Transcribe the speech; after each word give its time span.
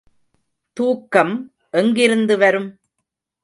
தூக்கம் 0.73 1.51
எங்கிருந்து 1.69 2.37
வரும்? 2.37 2.69